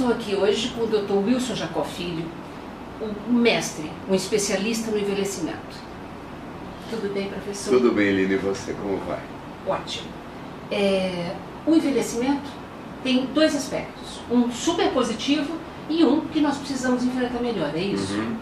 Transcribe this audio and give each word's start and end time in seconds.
estou 0.00 0.12
aqui 0.12 0.34
hoje 0.34 0.68
com 0.70 0.84
o 0.84 0.86
Dr. 0.86 1.12
Wilson 1.12 1.54
Jacó 1.54 1.84
Filho, 1.84 2.24
o 3.28 3.32
mestre, 3.32 3.90
um 4.08 4.14
especialista 4.14 4.90
no 4.90 4.98
envelhecimento. 4.98 5.76
Tudo 6.88 7.12
bem, 7.12 7.28
professor? 7.28 7.70
Tudo 7.70 7.92
bem, 7.92 8.10
Lina, 8.10 8.32
e 8.32 8.36
você 8.38 8.72
como 8.72 8.96
vai? 8.98 9.20
Ótimo. 9.66 10.08
É, 10.70 11.34
o 11.66 11.74
envelhecimento 11.74 12.50
tem 13.04 13.26
dois 13.26 13.54
aspectos, 13.54 14.20
um 14.30 14.50
super 14.50 14.90
positivo 14.90 15.54
e 15.90 16.02
um 16.02 16.22
que 16.22 16.40
nós 16.40 16.56
precisamos 16.56 17.04
enfrentar 17.04 17.40
melhor, 17.40 17.70
é 17.74 17.80
isso? 17.80 18.14
Uhum. 18.14 18.36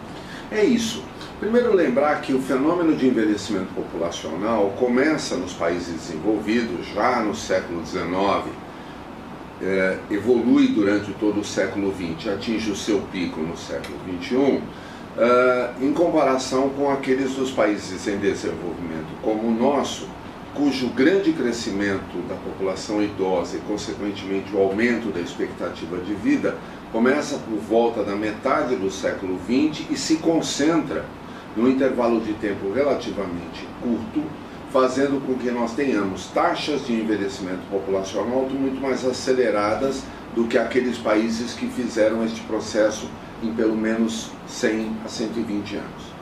É 0.51 0.63
isso. 0.63 1.03
Primeiro 1.41 1.73
lembrar 1.73 2.21
que 2.21 2.33
o 2.33 2.41
fenômeno 2.41 2.95
de 2.95 3.05
envelhecimento 3.07 3.73
populacional 3.73 4.73
começa 4.79 5.35
nos 5.35 5.53
países 5.53 5.93
desenvolvidos 5.93 6.87
já 6.93 7.21
no 7.21 7.35
século 7.35 7.85
XIX, 7.85 8.45
é, 9.61 9.97
evolui 10.09 10.67
durante 10.69 11.11
todo 11.13 11.41
o 11.41 11.43
século 11.43 11.93
XX, 11.93 12.33
atinge 12.33 12.71
o 12.71 12.75
seu 12.75 13.01
pico 13.11 13.41
no 13.41 13.57
século 13.57 13.97
XXI, 14.21 14.61
é, 15.17 15.69
em 15.81 15.93
comparação 15.93 16.69
com 16.69 16.89
aqueles 16.89 17.33
dos 17.33 17.51
países 17.51 18.07
em 18.07 18.17
desenvolvimento 18.17 19.09
como 19.21 19.47
o 19.47 19.51
nosso, 19.51 20.07
cujo 20.53 20.87
grande 20.89 21.31
crescimento 21.33 22.17
da 22.27 22.35
população 22.35 23.01
idosa 23.01 23.57
e, 23.57 23.59
consequentemente, 23.61 24.53
o 24.53 24.59
aumento 24.59 25.11
da 25.13 25.19
expectativa 25.19 25.97
de 25.97 26.13
vida 26.13 26.57
começa 26.91 27.37
por 27.37 27.57
volta 27.59 28.03
da 28.03 28.15
metade 28.15 28.75
do 28.75 28.89
século 28.89 29.39
XX 29.45 29.85
e 29.91 29.97
se 29.97 30.15
concentra 30.17 31.05
num 31.55 31.67
intervalo 31.67 32.19
de 32.19 32.33
tempo 32.33 32.71
relativamente 32.73 33.67
curto, 33.81 34.23
fazendo 34.71 35.25
com 35.25 35.33
que 35.35 35.49
nós 35.49 35.73
tenhamos 35.73 36.27
taxas 36.27 36.85
de 36.85 36.93
envelhecimento 36.93 37.61
populacional 37.71 38.47
muito 38.49 38.79
mais 38.79 39.05
aceleradas 39.05 40.03
do 40.35 40.45
que 40.45 40.57
aqueles 40.57 40.97
países 40.97 41.53
que 41.53 41.67
fizeram 41.67 42.23
este 42.23 42.41
processo 42.41 43.09
em 43.41 43.51
pelo 43.53 43.75
menos 43.75 44.29
100 44.47 44.91
a 45.05 45.07
120 45.07 45.75
anos. 45.75 46.19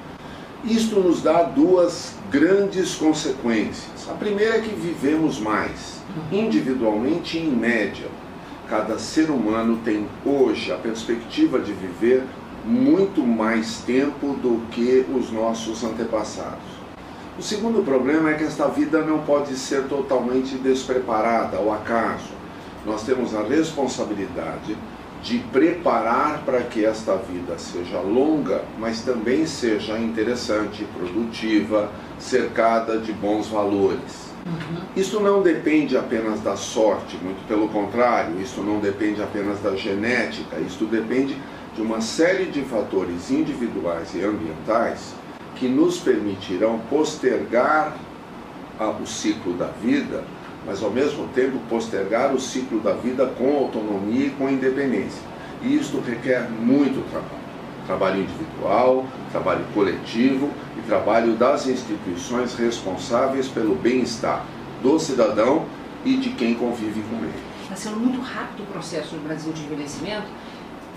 Isto 0.63 0.99
nos 0.99 1.21
dá 1.21 1.44
duas 1.44 2.16
grandes 2.31 2.95
consequências. 2.95 4.09
A 4.09 4.13
primeira 4.13 4.58
é 4.58 4.61
que 4.61 4.73
vivemos 4.73 5.39
mais, 5.39 6.02
individualmente 6.31 7.38
e 7.38 7.41
em 7.41 7.52
média. 7.52 8.08
Cada 8.67 8.97
ser 8.97 9.30
humano 9.30 9.80
tem 9.83 10.08
hoje 10.25 10.71
a 10.71 10.75
perspectiva 10.75 11.59
de 11.59 11.73
viver 11.73 12.23
muito 12.66 13.21
mais 13.21 13.80
tempo 13.80 14.33
do 14.41 14.61
que 14.71 15.05
os 15.14 15.31
nossos 15.31 15.83
antepassados. 15.83 16.77
O 17.38 17.41
segundo 17.41 17.83
problema 17.85 18.31
é 18.31 18.33
que 18.33 18.43
esta 18.43 18.67
vida 18.67 19.02
não 19.02 19.19
pode 19.19 19.55
ser 19.55 19.83
totalmente 19.83 20.55
despreparada 20.55 21.57
ao 21.57 21.71
acaso. 21.71 22.31
Nós 22.83 23.03
temos 23.03 23.35
a 23.35 23.43
responsabilidade 23.43 24.75
de 25.21 25.38
preparar 25.52 26.41
para 26.43 26.61
que 26.61 26.83
esta 26.83 27.15
vida 27.15 27.59
seja 27.59 27.99
longa, 27.99 28.63
mas 28.80 29.02
também 29.02 29.45
seja 29.45 29.99
interessante, 29.99 30.83
produtiva, 30.97 31.91
cercada 32.17 32.97
de 32.97 33.13
bons 33.13 33.47
valores. 33.47 34.31
Uhum. 34.43 34.81
Isso 34.95 35.19
não 35.19 35.43
depende 35.43 35.95
apenas 35.95 36.39
da 36.39 36.55
sorte, 36.55 37.17
muito 37.17 37.47
pelo 37.47 37.67
contrário, 37.67 38.41
isso 38.41 38.61
não 38.61 38.80
depende 38.80 39.21
apenas 39.21 39.59
da 39.59 39.75
genética, 39.75 40.58
isso 40.59 40.85
depende 40.85 41.38
de 41.75 41.83
uma 41.83 42.02
série 42.02 42.45
de 42.45 42.63
fatores 42.63 43.30
individuais 43.30 44.15
e 44.15 44.23
ambientais 44.23 45.13
que 45.59 45.67
nos 45.67 45.97
permitirão 46.00 46.80
postergar 46.89 47.95
o 49.02 49.05
ciclo 49.05 49.53
da 49.53 49.67
vida, 49.67 50.23
mas 50.66 50.83
ao 50.83 50.91
mesmo 50.91 51.27
tempo 51.30 51.58
postergar 51.69 52.33
o 52.33 52.39
ciclo 52.39 52.80
da 52.80 52.94
vida 52.94 53.25
com 53.38 53.58
autonomia 53.58 54.27
e 54.27 54.30
com 54.31 54.49
independência. 54.49 55.22
E 55.61 55.75
isto 55.75 55.99
requer 55.99 56.49
muito 56.49 57.04
trabalho. 57.09 57.48
Trabalho 57.87 58.21
individual, 58.21 59.05
trabalho 59.31 59.65
coletivo 59.73 60.49
e 60.77 60.81
trabalho 60.81 61.33
das 61.36 61.67
instituições 61.67 62.54
responsáveis 62.54 63.48
pelo 63.48 63.76
bem-estar 63.76 64.45
do 64.83 64.99
cidadão 64.99 65.65
e 66.04 66.17
de 66.17 66.31
quem 66.31 66.54
convive 66.54 67.02
com 67.10 67.15
ele. 67.17 67.33
Está 67.64 67.76
sendo 67.76 67.98
muito 67.98 68.20
rápido 68.21 68.64
o 68.64 68.65
processo 68.67 69.15
no 69.15 69.21
Brasil 69.21 69.54
de 69.54 69.64
envelhecimento 69.64 70.27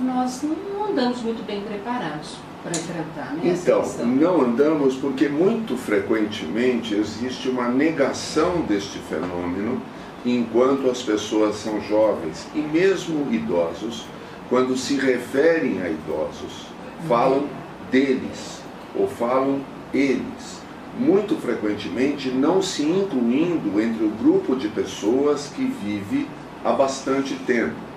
nós 0.00 0.42
não 0.42 0.88
andamos 0.88 1.22
muito 1.22 1.44
bem 1.46 1.60
preparados 1.62 2.36
para 2.62 2.72
enfrentar 2.72 3.34
né, 3.34 3.54
Então, 3.54 3.82
não 4.06 4.42
andamos 4.42 4.96
porque 4.96 5.28
muito 5.28 5.76
frequentemente 5.76 6.94
existe 6.94 7.48
uma 7.48 7.68
negação 7.68 8.62
deste 8.62 8.98
fenômeno 8.98 9.80
enquanto 10.24 10.90
as 10.90 11.02
pessoas 11.02 11.56
são 11.56 11.80
jovens 11.80 12.46
e 12.54 12.60
mesmo 12.60 13.32
idosos, 13.32 14.04
quando 14.48 14.76
se 14.76 14.96
referem 14.96 15.80
a 15.80 15.88
idosos, 15.88 16.66
falam 17.08 17.46
deles 17.90 18.60
ou 18.94 19.08
falam 19.08 19.60
eles, 19.94 20.60
muito 20.98 21.36
frequentemente 21.36 22.28
não 22.28 22.60
se 22.60 22.82
incluindo 22.82 23.80
entre 23.80 24.04
o 24.04 24.10
grupo 24.10 24.56
de 24.56 24.68
pessoas 24.68 25.50
que 25.54 25.64
vive 25.64 26.28
há 26.64 26.72
bastante 26.72 27.34
tempo. 27.46 27.89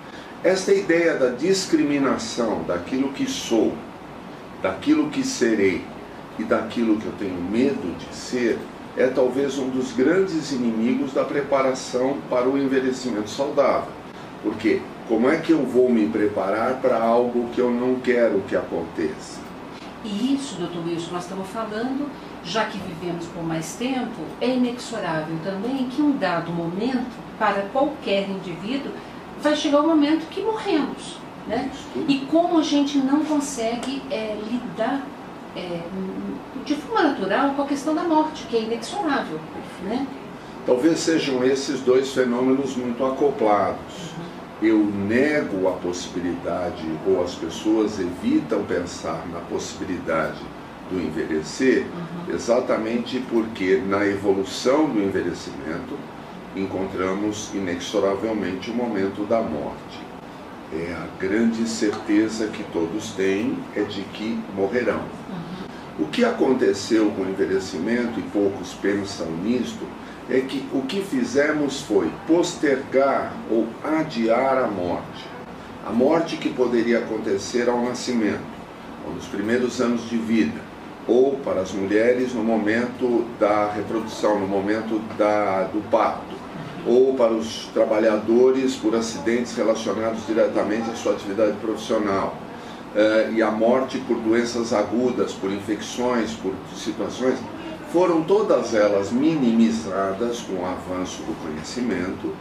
Esta 0.44 0.74
ideia 0.74 1.14
da 1.14 1.30
discriminação 1.30 2.64
daquilo 2.64 3.14
que 3.14 3.26
sou, 3.26 3.72
daquilo 4.60 5.08
que 5.08 5.24
serei 5.24 5.82
e 6.38 6.44
daquilo 6.44 6.98
que 6.98 7.06
eu 7.06 7.12
tenho 7.18 7.40
medo 7.40 7.96
de 7.96 8.14
ser 8.14 8.58
é 8.94 9.06
talvez 9.06 9.56
um 9.56 9.70
dos 9.70 9.92
grandes 9.92 10.52
inimigos 10.52 11.14
da 11.14 11.24
preparação 11.24 12.18
para 12.28 12.46
o 12.46 12.58
envelhecimento 12.58 13.30
saudável. 13.30 13.88
Porque 14.42 14.82
como 15.08 15.30
é 15.30 15.38
que 15.38 15.50
eu 15.50 15.64
vou 15.64 15.88
me 15.88 16.06
preparar 16.10 16.74
para 16.74 17.02
algo 17.02 17.48
que 17.54 17.62
eu 17.62 17.70
não 17.70 17.94
quero 18.00 18.42
que 18.42 18.54
aconteça? 18.54 19.40
E 20.04 20.34
isso, 20.34 20.56
doutor 20.56 20.86
Wilson, 20.86 21.12
nós 21.12 21.22
estamos 21.22 21.48
falando, 21.48 22.10
já 22.44 22.66
que 22.66 22.76
vivemos 22.76 23.24
por 23.28 23.42
mais 23.42 23.76
tempo, 23.76 24.20
é 24.42 24.48
inexorável 24.48 25.38
também 25.42 25.88
que 25.88 26.02
um 26.02 26.18
dado 26.18 26.52
momento, 26.52 27.16
para 27.38 27.62
qualquer 27.72 28.28
indivíduo, 28.28 28.92
vai 29.44 29.54
chegar 29.54 29.80
o 29.80 29.86
momento 29.86 30.26
que 30.30 30.40
morremos. 30.40 31.18
Né? 31.46 31.70
E 32.08 32.20
como 32.30 32.58
a 32.58 32.62
gente 32.62 32.96
não 32.98 33.22
consegue 33.24 34.02
é, 34.10 34.36
lidar 34.50 35.06
é, 35.54 35.82
de 36.64 36.74
forma 36.74 37.02
natural 37.02 37.50
com 37.50 37.62
a 37.62 37.66
questão 37.66 37.94
da 37.94 38.02
morte, 38.02 38.46
que 38.46 38.56
é 38.56 38.62
inexorável. 38.62 39.38
Né? 39.84 40.06
Talvez 40.66 40.98
sejam 41.00 41.44
esses 41.44 41.80
dois 41.80 42.12
fenômenos 42.12 42.74
muito 42.74 43.04
acoplados. 43.04 44.12
Uhum. 44.16 44.24
Eu 44.62 44.78
nego 44.78 45.68
a 45.68 45.72
possibilidade, 45.72 46.84
ou 47.06 47.22
as 47.22 47.34
pessoas 47.34 48.00
evitam 48.00 48.64
pensar 48.64 49.26
na 49.30 49.40
possibilidade 49.40 50.40
do 50.90 50.98
envelhecer, 50.98 51.82
uhum. 51.82 52.34
exatamente 52.34 53.22
porque 53.30 53.82
na 53.86 54.06
evolução 54.06 54.88
do 54.88 55.02
envelhecimento, 55.02 55.98
encontramos 56.56 57.50
inexoravelmente 57.52 58.70
o 58.70 58.74
momento 58.74 59.26
da 59.26 59.40
morte. 59.40 60.00
É 60.72 60.92
a 60.92 61.06
grande 61.20 61.68
certeza 61.68 62.48
que 62.48 62.64
todos 62.72 63.10
têm 63.10 63.58
é 63.76 63.82
de 63.82 64.02
que 64.02 64.40
morrerão. 64.54 65.02
Uhum. 65.28 66.06
O 66.06 66.08
que 66.08 66.24
aconteceu 66.24 67.10
com 67.10 67.22
o 67.22 67.28
envelhecimento, 67.28 68.18
e 68.18 68.22
poucos 68.22 68.72
pensam 68.74 69.30
nisto, 69.42 69.86
é 70.28 70.40
que 70.40 70.66
o 70.72 70.82
que 70.82 71.02
fizemos 71.02 71.82
foi 71.82 72.10
postergar 72.26 73.32
ou 73.50 73.66
adiar 73.84 74.58
a 74.58 74.66
morte. 74.66 75.28
A 75.86 75.92
morte 75.92 76.36
que 76.36 76.48
poderia 76.48 77.00
acontecer 77.00 77.68
ao 77.68 77.84
nascimento, 77.84 78.40
ou 79.06 79.14
nos 79.14 79.26
primeiros 79.26 79.80
anos 79.80 80.08
de 80.08 80.16
vida, 80.16 80.60
ou 81.06 81.36
para 81.44 81.60
as 81.60 81.72
mulheres 81.72 82.32
no 82.32 82.42
momento 82.42 83.26
da 83.38 83.70
reprodução, 83.70 84.40
no 84.40 84.48
momento 84.48 84.98
da, 85.18 85.64
do 85.64 85.82
parto 85.90 86.43
ou 86.86 87.14
para 87.14 87.32
os 87.32 87.66
trabalhadores 87.72 88.76
por 88.76 88.94
acidentes 88.94 89.56
relacionados 89.56 90.26
diretamente 90.26 90.90
à 90.90 90.94
sua 90.94 91.12
atividade 91.12 91.56
profissional. 91.58 92.36
Uh, 92.94 93.32
e 93.32 93.42
a 93.42 93.50
morte 93.50 93.98
por 93.98 94.16
doenças 94.18 94.72
agudas, 94.72 95.32
por 95.32 95.50
infecções, 95.50 96.32
por 96.34 96.52
situações, 96.76 97.38
foram 97.92 98.22
todas 98.22 98.74
elas 98.74 99.10
minimizadas 99.10 100.40
com 100.40 100.62
o 100.62 100.66
avanço 100.66 101.22
do 101.22 101.34
conhecimento 101.42 102.34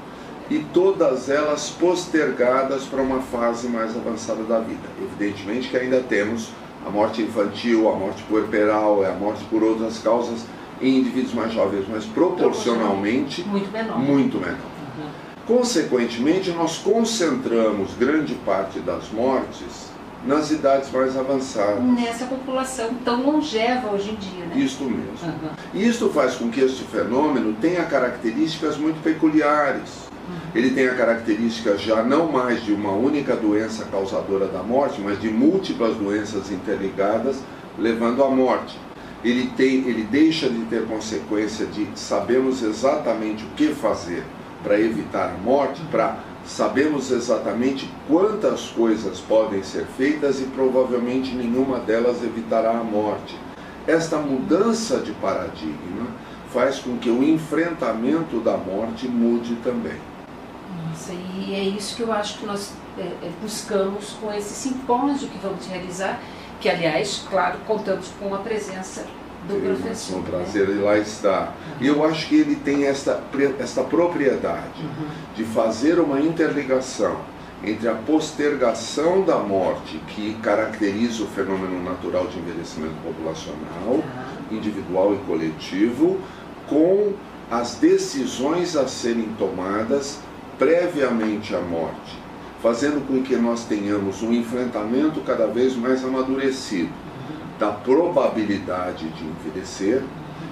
e 0.49 0.59
todas 0.73 1.29
elas 1.29 1.69
postergadas 1.69 2.83
para 2.83 3.01
uma 3.01 3.21
fase 3.21 3.67
mais 3.67 3.95
avançada 3.95 4.43
da 4.43 4.59
vida. 4.59 4.87
Evidentemente 5.01 5.69
que 5.69 5.77
ainda 5.77 6.01
temos 6.01 6.49
a 6.85 6.89
morte 6.89 7.21
infantil, 7.21 7.89
a 7.89 7.95
morte 7.95 8.23
puerperal, 8.23 9.05
a 9.05 9.11
morte 9.11 9.43
por 9.45 9.63
outras 9.63 9.99
causas 9.99 10.43
em 10.83 10.99
indivíduos 10.99 11.33
mais 11.33 11.53
jovens, 11.53 11.85
mas 11.89 12.05
proporcionalmente 12.05 13.41
muito 13.43 13.71
menor. 13.71 13.99
Muito 13.99 14.37
menor. 14.37 14.57
Uhum. 14.97 15.09
Consequentemente, 15.47 16.51
nós 16.51 16.77
concentramos 16.77 17.93
grande 17.97 18.35
parte 18.35 18.79
das 18.79 19.09
mortes 19.11 19.91
nas 20.25 20.51
idades 20.51 20.89
mais 20.91 21.17
avançadas. 21.17 21.83
Nessa 21.83 22.25
população 22.25 22.93
tão 23.03 23.23
longeva 23.23 23.89
hoje 23.89 24.11
em 24.11 24.15
dia, 24.15 24.45
né? 24.45 24.57
Isto 24.57 24.83
mesmo. 24.85 25.09
Uhum. 25.21 25.49
E 25.73 25.87
isto 25.87 26.09
faz 26.09 26.35
com 26.35 26.49
que 26.49 26.61
este 26.61 26.83
fenômeno 26.83 27.53
tenha 27.59 27.83
características 27.83 28.77
muito 28.77 29.01
peculiares. 29.03 30.03
Ele 30.55 30.69
tem 30.69 30.87
a 30.87 30.95
característica 30.95 31.77
já 31.77 32.03
não 32.03 32.31
mais 32.31 32.63
de 32.63 32.71
uma 32.71 32.91
única 32.91 33.35
doença 33.35 33.85
causadora 33.85 34.47
da 34.47 34.63
morte, 34.63 35.01
mas 35.01 35.19
de 35.19 35.29
múltiplas 35.29 35.95
doenças 35.95 36.51
interligadas 36.51 37.41
levando 37.77 38.23
à 38.23 38.29
morte. 38.29 38.77
Ele, 39.23 39.47
tem, 39.55 39.87
ele 39.87 40.03
deixa 40.03 40.49
de 40.49 40.65
ter 40.65 40.85
consequência 40.85 41.65
de 41.65 41.87
sabemos 41.95 42.61
exatamente 42.61 43.43
o 43.45 43.49
que 43.55 43.69
fazer 43.69 44.23
para 44.61 44.79
evitar 44.79 45.29
a 45.29 45.37
morte, 45.37 45.81
para 45.91 46.17
sabemos 46.45 47.09
exatamente 47.09 47.89
quantas 48.07 48.67
coisas 48.67 49.19
podem 49.19 49.63
ser 49.63 49.85
feitas 49.97 50.41
e 50.41 50.45
provavelmente 50.45 51.33
nenhuma 51.33 51.79
delas 51.79 52.23
evitará 52.23 52.71
a 52.71 52.83
morte. 52.83 53.37
Esta 53.87 54.17
mudança 54.17 54.97
de 54.97 55.11
paradigma 55.13 56.07
faz 56.53 56.79
com 56.79 56.97
que 56.97 57.09
o 57.09 57.23
enfrentamento 57.23 58.39
da 58.39 58.55
morte 58.55 59.07
mude 59.07 59.55
também. 59.63 59.97
Nossa, 60.87 61.13
e 61.13 61.53
é 61.53 61.63
isso 61.63 61.95
que 61.95 62.03
eu 62.03 62.11
acho 62.11 62.39
que 62.39 62.45
nós 62.45 62.73
é, 62.97 63.01
é 63.01 63.31
buscamos 63.41 64.15
com 64.21 64.31
esse 64.31 64.53
simpósio 64.53 65.27
que 65.27 65.37
vamos 65.39 65.65
realizar, 65.65 66.21
que 66.63 66.69
aliás, 66.69 67.25
claro, 67.29 67.57
contamos 67.67 68.07
com 68.17 68.33
a 68.33 68.37
presença 68.37 69.05
do 69.49 69.61
professor. 69.61 70.15
É 70.15 70.17
um 70.19 70.23
prazer 70.23 70.69
né? 70.69 70.81
lá 70.81 70.97
estar. 70.97 71.53
E 71.81 71.87
eu 71.87 72.05
acho 72.05 72.25
que 72.29 72.35
ele 72.35 72.55
tem 72.55 72.85
esta, 72.85 73.21
esta 73.59 73.83
propriedade 73.83 74.81
uhum. 74.81 75.07
de 75.35 75.43
fazer 75.43 75.99
uma 75.99 76.21
interligação 76.21 77.17
entre 77.61 77.89
a 77.89 77.93
postergação 77.93 79.23
da 79.23 79.39
morte, 79.39 79.97
que 80.07 80.35
caracteriza 80.35 81.23
o 81.23 81.27
fenômeno 81.27 81.83
natural 81.83 82.27
de 82.27 82.39
envelhecimento 82.39 82.95
populacional, 83.03 83.95
uhum. 83.95 84.01
individual 84.49 85.13
e 85.13 85.17
coletivo, 85.27 86.17
com 86.69 87.11
as 87.51 87.75
decisões 87.75 88.77
a 88.77 88.87
serem 88.87 89.27
tomadas 89.37 90.17
previamente 90.57 91.53
à 91.53 91.59
morte, 91.59 92.22
fazendo 92.63 93.05
com 93.05 93.21
que 93.21 93.35
nós 93.35 93.65
tenhamos 93.65 94.23
um 94.23 94.31
enfrentamento 94.31 95.19
cada 95.19 95.47
vez 95.47 95.75
mais 95.75 96.01
amadurecido 96.01 96.89
da 97.59 97.71
probabilidade 97.71 99.09
de 99.09 99.25
envelhecer 99.25 100.01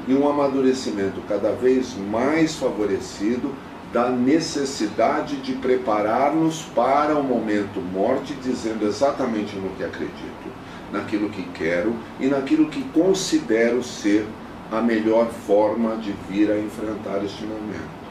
e 0.06 0.14
um 0.14 0.28
amadurecimento 0.28 1.22
cada 1.22 1.54
vez 1.54 1.96
mais 1.96 2.56
favorecido 2.56 3.56
da 3.94 4.10
necessidade 4.10 5.38
de 5.38 5.54
preparar-nos 5.54 6.64
para 6.76 7.18
o 7.18 7.24
momento 7.24 7.80
morte, 7.80 8.34
dizendo 8.34 8.86
exatamente 8.86 9.56
no 9.56 9.70
que 9.70 9.84
acredito, 9.84 10.52
naquilo 10.92 11.30
que 11.30 11.44
quero 11.54 11.96
e 12.20 12.28
naquilo 12.28 12.68
que 12.68 12.84
considero 12.90 13.82
ser 13.82 14.28
a 14.70 14.82
melhor 14.82 15.28
forma 15.28 15.96
de 15.96 16.14
vir 16.30 16.52
a 16.52 16.60
enfrentar 16.60 17.24
este 17.24 17.46
momento. 17.46 18.02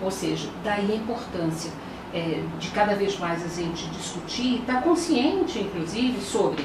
Ou 0.00 0.12
seja, 0.12 0.48
daí 0.62 0.92
a 0.92 0.96
importância 0.96 1.72
é, 2.12 2.42
de 2.58 2.68
cada 2.70 2.94
vez 2.94 3.18
mais 3.18 3.44
a 3.44 3.48
gente 3.48 3.86
discutir, 3.90 4.60
estar 4.60 4.82
consciente, 4.82 5.58
inclusive, 5.58 6.20
sobre 6.20 6.64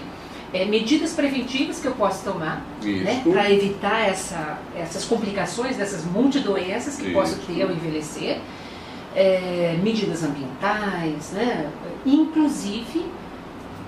é, 0.54 0.66
medidas 0.66 1.13
preventivas 1.13 1.80
que 1.80 1.88
eu 1.88 1.94
posso 1.94 2.24
tomar 2.24 2.63
né, 2.81 3.24
para 3.24 3.51
evitar 3.51 4.07
essa, 4.07 4.60
essas 4.75 5.04
complicações 5.04 5.78
dessas 5.78 6.06
multidoenças 6.06 6.95
que 6.95 7.06
Isso. 7.06 7.13
posso 7.13 7.36
ter 7.48 7.63
ao 7.63 7.72
envelhecer, 7.72 8.40
é, 9.16 9.78
medidas 9.81 10.24
ambientais, 10.24 11.31
né, 11.31 11.69
inclusive 12.06 13.06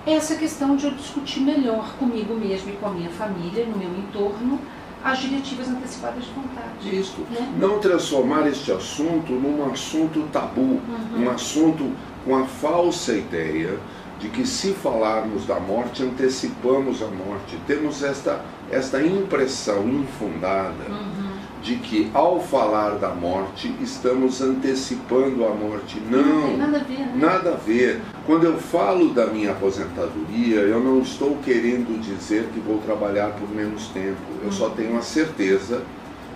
essa 0.05 0.35
questão 0.35 0.75
de 0.75 0.85
eu 0.85 0.91
discutir 0.91 1.39
melhor 1.39 1.95
comigo 1.97 2.35
mesmo 2.35 2.69
e 2.69 2.73
com 2.73 2.87
a 2.87 2.91
minha 2.91 3.09
família, 3.09 3.65
no 3.65 3.77
meu 3.77 3.89
entorno, 3.89 4.59
as 5.05 5.19
diretivas 5.19 5.69
antecipadas 5.69 6.23
de 6.25 6.31
vontade. 6.31 6.99
Isso. 6.99 7.21
Né? 7.29 7.53
Não 7.59 7.77
transformar 7.77 8.47
este 8.47 8.71
assunto 8.71 9.33
num 9.33 9.71
assunto 9.71 10.27
tabu, 10.33 10.61
uhum. 10.61 11.25
um 11.25 11.29
assunto 11.29 11.91
com 12.25 12.35
a 12.35 12.45
falsa 12.45 13.13
ideia 13.13 13.77
de 14.19 14.29
que 14.29 14.47
se 14.47 14.73
falarmos 14.73 15.45
da 15.45 15.59
morte, 15.59 16.01
antecipamos 16.01 17.03
a 17.03 17.07
morte. 17.07 17.55
Temos 17.67 18.01
esta, 18.01 18.41
esta 18.71 18.99
impressão 18.99 19.87
infundada 19.87 20.89
uhum. 20.89 21.24
De 21.65 21.77
que 21.77 22.11
ao 22.13 22.39
falar 22.39 22.91
da 22.99 23.09
morte, 23.09 23.73
estamos 23.81 24.39
antecipando 24.39 25.43
a 25.43 25.49
morte. 25.49 25.99
Não, 25.99 26.21
não 26.21 26.57
nada 26.57 26.77
a 26.77 26.83
ver. 26.83 26.99
Né? 26.99 27.13
Nada 27.15 27.53
a 27.53 27.55
ver. 27.55 28.01
Quando 28.23 28.43
eu 28.43 28.59
falo 28.59 29.09
da 29.09 29.25
minha 29.25 29.51
aposentadoria, 29.51 30.59
eu 30.59 30.79
não 30.79 30.99
estou 30.99 31.35
querendo 31.37 31.99
dizer 31.99 32.49
que 32.53 32.59
vou 32.59 32.77
trabalhar 32.77 33.29
por 33.31 33.49
menos 33.49 33.87
tempo. 33.87 34.21
Eu 34.43 34.51
só 34.51 34.69
tenho 34.69 34.95
a 34.95 35.01
certeza 35.01 35.81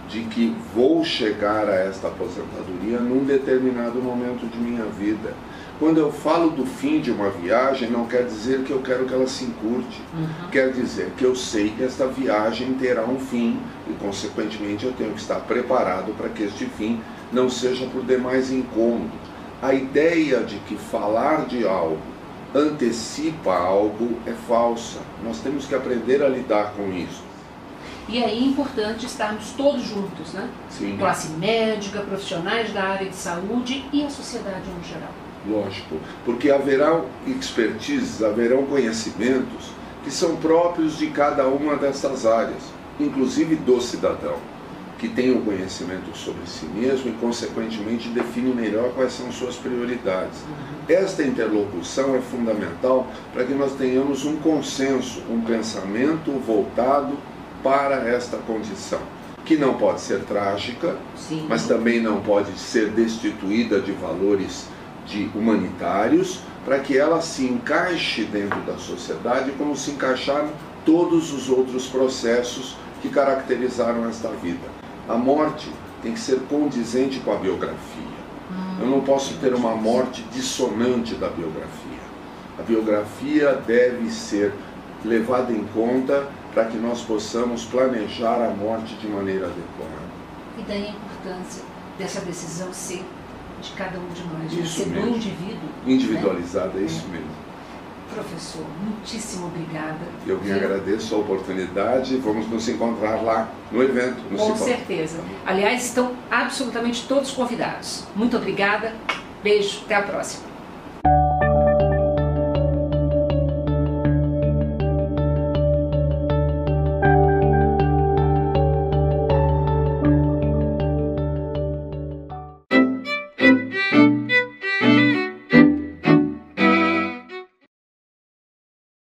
de 0.10 0.22
que 0.22 0.56
vou 0.74 1.06
chegar 1.06 1.70
a 1.70 1.76
esta 1.76 2.08
aposentadoria 2.08 3.00
num 3.00 3.24
determinado 3.24 4.02
momento 4.02 4.50
de 4.50 4.58
minha 4.58 4.86
vida. 4.86 5.36
Quando 5.80 5.98
eu 5.98 6.12
falo 6.12 6.50
do 6.50 6.66
fim 6.66 7.00
de 7.00 7.10
uma 7.10 7.30
viagem, 7.30 7.90
não 7.90 8.06
quer 8.06 8.26
dizer 8.26 8.64
que 8.66 8.72
eu 8.72 8.82
quero 8.82 9.06
que 9.06 9.14
ela 9.14 9.26
se 9.26 9.46
encurte. 9.46 10.02
Uhum. 10.14 10.50
Quer 10.52 10.74
dizer 10.74 11.14
que 11.18 11.24
eu 11.24 11.34
sei 11.34 11.70
que 11.70 11.82
esta 11.82 12.06
viagem 12.06 12.74
terá 12.74 13.06
um 13.06 13.18
fim 13.18 13.58
e, 13.88 13.94
consequentemente, 13.94 14.86
eu 14.86 14.92
tenho 14.92 15.14
que 15.14 15.22
estar 15.22 15.40
preparado 15.40 16.12
para 16.18 16.28
que 16.28 16.44
este 16.44 16.66
fim 16.66 17.00
não 17.32 17.50
seja 17.50 17.86
por 17.86 18.04
demais 18.04 18.52
incômodo. 18.52 19.10
A 19.62 19.74
ideia 19.74 20.42
de 20.44 20.58
que 20.60 20.76
falar 20.76 21.46
de 21.46 21.66
algo 21.66 22.02
antecipa 22.54 23.56
algo 23.56 24.20
é 24.26 24.34
falsa. 24.34 25.00
Nós 25.24 25.40
temos 25.40 25.66
que 25.66 25.76
aprender 25.76 26.22
a 26.22 26.28
lidar 26.28 26.74
com 26.74 26.92
isso. 26.92 27.24
E 28.10 28.22
aí 28.22 28.40
é 28.40 28.48
importante 28.48 29.06
estarmos 29.06 29.54
todos 29.56 29.84
juntos, 29.84 30.34
né? 30.34 30.50
Sim. 30.70 30.98
Classe 30.98 31.30
médica, 31.38 32.02
profissionais 32.02 32.74
da 32.74 32.84
área 32.84 33.10
de 33.10 33.16
saúde 33.16 33.86
e 33.94 34.04
a 34.04 34.10
sociedade 34.10 34.70
no 34.78 34.84
geral 34.84 35.19
lógico, 35.48 35.98
porque 36.26 36.50
haverá 36.50 37.02
expertises, 37.28 38.24
haverão 38.24 38.66
conhecimentos 38.66 39.72
que 40.04 40.12
são 40.12 40.36
próprios 40.38 40.98
de 40.98 41.08
cada 41.08 41.46
uma 41.48 41.76
dessas 41.76 42.26
áreas, 42.26 42.64
inclusive 43.00 43.56
do 43.56 43.82
cidadão, 43.82 44.36
que 44.98 45.08
tem 45.08 45.32
o 45.32 45.42
conhecimento 45.42 46.16
sobre 46.18 46.46
si 46.46 46.66
mesmo 46.66 47.10
e, 47.10 47.14
consequentemente, 47.14 48.10
define 48.10 48.54
melhor 48.54 48.92
quais 48.94 49.14
são 49.14 49.32
suas 49.32 49.56
prioridades. 49.56 50.40
Uhum. 50.42 50.96
Esta 50.96 51.24
interlocução 51.24 52.16
é 52.16 52.20
fundamental 52.20 53.08
para 53.34 53.46
que 53.46 53.54
nós 53.54 53.74
tenhamos 53.74 54.26
um 54.26 54.38
consenso, 54.38 55.22
um 55.30 55.42
pensamento 55.42 56.32
voltado 56.46 57.18
para 57.64 58.10
esta 58.10 58.38
condição 58.38 59.00
que 59.46 59.58
não 59.58 59.74
pode 59.74 60.02
ser 60.02 60.20
trágica, 60.26 60.96
Sim. 61.16 61.48
mas 61.50 61.66
também 61.66 62.00
não 62.00 62.22
pode 62.22 62.52
ser 62.60 62.90
destituída 62.92 63.80
de 63.80 63.92
valores 63.94 64.68
de 65.10 65.30
humanitários 65.36 66.42
para 66.64 66.80
que 66.80 66.98
ela 66.98 67.22
se 67.22 67.46
encaixe 67.46 68.24
dentro 68.24 68.60
da 68.62 68.78
sociedade 68.78 69.52
como 69.58 69.76
se 69.76 69.92
encaixaram 69.92 70.50
todos 70.86 71.34
os 71.34 71.50
outros 71.50 71.88
processos 71.88 72.76
que 73.02 73.10
caracterizaram 73.10 74.08
esta 74.08 74.30
vida. 74.30 74.68
A 75.08 75.16
morte 75.16 75.72
tem 76.02 76.14
que 76.14 76.20
ser 76.20 76.40
condizente 76.42 77.20
com 77.20 77.34
a 77.34 77.36
biografia. 77.36 78.20
Eu 78.80 78.88
não 78.88 79.02
posso 79.02 79.34
ter 79.36 79.54
uma 79.54 79.76
morte 79.76 80.24
dissonante 80.32 81.16
da 81.16 81.28
biografia. 81.28 82.00
A 82.58 82.62
biografia 82.62 83.54
deve 83.54 84.10
ser 84.10 84.54
levada 85.04 85.52
em 85.52 85.66
conta 85.74 86.28
para 86.54 86.66
que 86.66 86.78
nós 86.78 87.02
possamos 87.02 87.66
planejar 87.66 88.46
a 88.46 88.50
morte 88.50 88.96
de 88.96 89.08
maneira 89.08 89.48
adequada. 89.48 90.10
E 90.58 90.62
daí 90.64 90.86
a 90.86 90.90
importância 90.90 91.64
dessa 91.98 92.22
decisão 92.22 92.72
ser 92.74 93.04
de 93.62 93.72
cada 93.72 94.00
um 94.00 94.08
de 94.10 94.24
nós, 94.24 94.54
né? 94.54 94.62
isso 94.62 94.84
ser 94.84 94.88
mesmo. 94.88 95.12
do 95.12 95.16
indivíduo. 95.16 95.70
Individualizado, 95.86 96.74
né? 96.78 96.82
é 96.82 96.86
isso 96.86 97.06
é. 97.08 97.12
mesmo. 97.12 97.50
Professor, 98.14 98.66
muitíssimo 98.84 99.48
obrigada. 99.48 100.00
Eu 100.26 100.42
me 100.42 100.52
agradeço 100.52 101.14
a 101.14 101.20
oportunidade. 101.20 102.18
Vamos 102.18 102.50
nos 102.50 102.68
encontrar 102.68 103.22
lá 103.22 103.48
no 103.72 103.84
evento. 103.84 104.20
No 104.32 104.38
Com 104.38 104.56
certeza. 104.56 105.20
Aliás, 105.46 105.86
estão 105.86 106.14
absolutamente 106.32 107.08
todos 107.08 107.30
convidados. 107.32 108.06
Muito 108.16 108.36
obrigada. 108.36 108.96
Beijo. 109.44 109.82
Até 109.86 109.96
a 109.96 110.02
próxima. 110.02 110.49